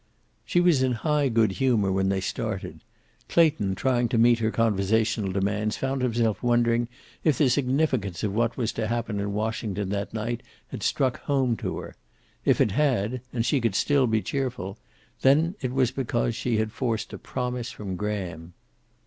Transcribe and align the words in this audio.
She 0.43 0.59
was 0.59 0.81
in 0.81 0.93
high 1.05 1.29
good 1.29 1.51
humor 1.51 1.91
when 1.91 2.09
they 2.09 2.21
started. 2.21 2.79
Clayton, 3.29 3.75
trying 3.75 4.09
to 4.09 4.17
meet 4.17 4.39
her 4.39 4.49
conversational 4.49 5.31
demands 5.31 5.77
found 5.77 6.01
himself 6.01 6.41
wondering 6.41 6.87
if 7.23 7.37
the 7.37 7.51
significance 7.51 8.23
of 8.23 8.33
what 8.33 8.57
was 8.57 8.71
to 8.71 8.87
happen 8.87 9.19
in 9.19 9.31
Washington 9.33 9.89
that 9.89 10.11
night 10.11 10.41
had 10.69 10.81
struck 10.81 11.19
home 11.25 11.55
to 11.57 11.77
her. 11.77 11.95
If 12.45 12.59
it 12.59 12.71
had, 12.71 13.21
and 13.31 13.45
she 13.45 13.61
could 13.61 13.75
still 13.75 14.07
be 14.07 14.23
cheerful, 14.23 14.79
then 15.21 15.53
it 15.61 15.71
was 15.71 15.91
because 15.91 16.35
she 16.35 16.57
had 16.57 16.71
forced 16.71 17.13
a 17.13 17.19
promise 17.19 17.69
from 17.69 17.95
Graham. 17.95 18.53